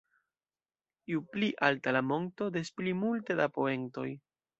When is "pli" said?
1.35-1.49, 2.79-2.95